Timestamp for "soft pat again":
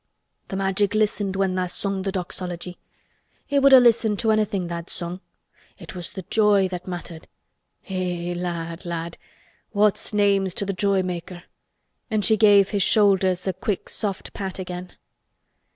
13.89-14.93